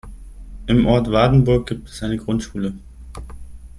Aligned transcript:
Im 0.65 0.87
Ort 0.87 1.11
Wardenburg 1.11 1.69
gibt 1.69 1.87
es 1.89 2.01
eine 2.01 2.17
Grundschule. 2.17 2.73